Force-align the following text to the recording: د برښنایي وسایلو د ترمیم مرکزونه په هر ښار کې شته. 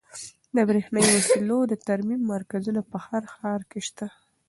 د 0.55 0.57
برښنایي 0.67 1.09
وسایلو 1.15 1.59
د 1.67 1.73
ترمیم 1.87 2.21
مرکزونه 2.33 2.81
په 2.91 2.97
هر 3.07 3.23
ښار 3.33 3.61
کې 3.69 3.79
شته. 3.87 4.07